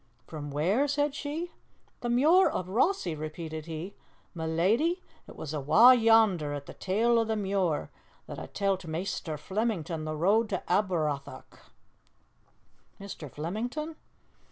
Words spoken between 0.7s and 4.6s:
said she. "The muir o' Rossie," repeated he. "Ma